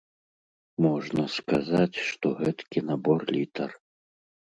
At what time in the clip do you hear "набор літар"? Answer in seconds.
2.89-3.69